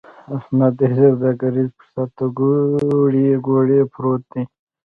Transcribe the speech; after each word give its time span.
احمد 0.37 0.71
دې 0.79 0.87
سوداګريز 0.99 1.69
فرصت 1.77 2.09
ته 2.17 2.25
کوړۍ 2.37 3.27
کوړۍ 3.45 3.81
پروت 3.93 4.23
دی. 4.31 4.43